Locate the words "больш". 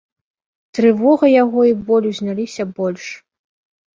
2.79-3.05